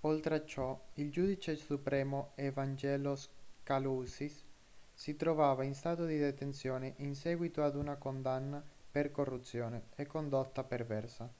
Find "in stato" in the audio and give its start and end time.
5.62-6.04